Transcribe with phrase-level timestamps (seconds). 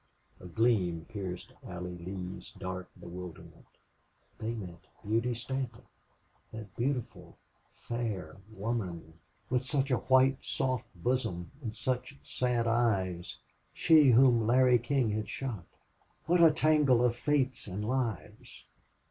[0.39, 3.67] A gleam pierced Allie Lee's dark bewilderment.
[4.39, 5.83] They meant Beauty Stanton,
[6.51, 7.37] that beautiful,
[7.75, 9.13] fair woman
[9.51, 13.37] with such a white, soft bosom and such sad eyes
[13.75, 15.67] she whom Larry King had shot.
[16.25, 18.65] What a tangle of fates and lives!